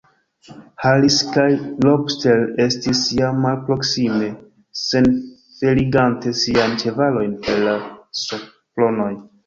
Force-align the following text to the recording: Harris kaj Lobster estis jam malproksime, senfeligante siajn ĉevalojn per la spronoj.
Harris 0.85 1.17
kaj 1.35 1.43
Lobster 1.87 2.41
estis 2.65 3.03
jam 3.21 3.39
malproksime, 3.45 4.33
senfeligante 4.87 6.37
siajn 6.45 6.79
ĉevalojn 6.85 7.41
per 7.47 7.67
la 7.71 7.81
spronoj. 8.29 9.13